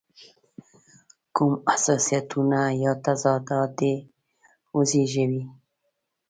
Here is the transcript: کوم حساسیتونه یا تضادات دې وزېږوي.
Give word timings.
کوم 1.35 1.53
حساسیتونه 1.73 2.61
یا 2.83 2.93
تضادات 3.05 3.69
دې 3.79 3.93
وزېږوي. 4.75 5.43